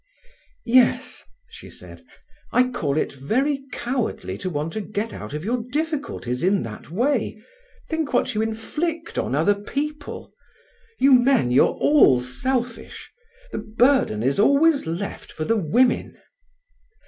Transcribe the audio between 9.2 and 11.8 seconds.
other people. You men, you're